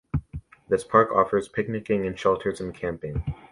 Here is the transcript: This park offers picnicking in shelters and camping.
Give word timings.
This 0.67 0.83
park 0.83 1.11
offers 1.11 1.47
picnicking 1.47 2.05
in 2.05 2.15
shelters 2.15 2.59
and 2.59 2.73
camping. 2.73 3.23